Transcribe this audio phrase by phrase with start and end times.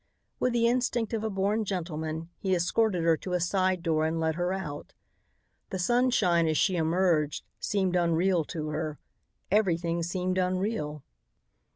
[0.39, 4.19] With the instinct of a born gentleman he escorted her to a side door and
[4.19, 4.95] let her out.
[5.69, 8.97] The sunshine, as she emerged, seemed unreal to her.
[9.51, 11.03] Everything seemed unreal.